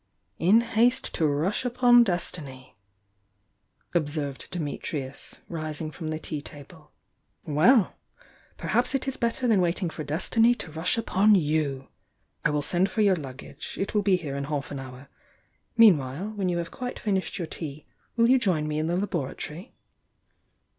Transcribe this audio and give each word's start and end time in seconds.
"In 0.39 0.61
haste 0.61 1.13
to 1.13 1.27
rush 1.27 1.63
upon 1.63 2.03
destiny!" 2.03 2.75
observed 3.93 4.47
Di 4.49 4.57
mitrius, 4.57 5.37
rising 5.47 5.91
from 5.91 6.07
the 6.07 6.17
tea 6.17 6.41
table. 6.41 6.91
"Well! 7.45 7.93
Perhaps 8.57 8.95
it 8.95 9.05
18 9.07 9.19
better 9.19 9.47
than 9.47 9.61
waiting 9.61 9.91
for 9.91 10.03
destiny 10.03 10.55
to 10.55 10.71
rush 10.71 10.97
upon 10.97 11.35
you! 11.35 11.89
I 12.43 12.49
will 12.49 12.63
send 12.63 12.89
for 12.89 13.01
your 13.01 13.15
luggage— 13.15 13.77
it 13.79 13.93
will 13.93 14.01
be 14.01 14.15
here 14.15 14.35
in 14.35 14.45
half 14.45 14.71
an 14.71 14.79
hour. 14.79 15.07
Meanwhile, 15.77 16.29
when 16.31 16.49
you 16.49 16.57
have 16.57 16.71
quite 16.71 16.97
finished 16.97 17.37
your 17.37 17.45
tea, 17.45 17.85
will 18.15 18.27
you 18.27 18.39
join 18.39 18.67
me 18.67 18.79
in 18.79 18.87
the 18.87 18.97
labora 18.97 19.37
tory?" 19.37 19.75